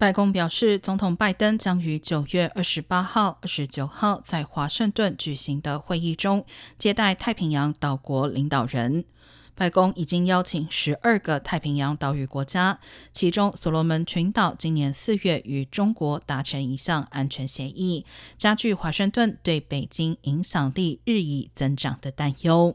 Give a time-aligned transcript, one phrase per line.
[0.00, 6.46] 白宫表示，总统拜登将于九月二十八号、二十九号在华盛顿举行的会议中
[6.78, 9.04] 接待太平洋岛国领导人。
[9.54, 12.80] 白宫已经邀请十二个太平洋岛屿国家，
[13.12, 18.06] 其中所罗门群岛今年四月与中国达成一项安全协议，
[18.38, 22.74] 加剧华盛顿对北京影响力日益增长的担忧。